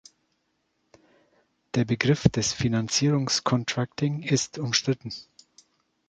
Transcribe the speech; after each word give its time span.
Der 1.75 1.85
Begriff 1.85 2.23
des 2.27 2.53
Finanzierungs-Contracting 2.53 4.23
ist 4.23 4.57
umstritten. 4.57 5.11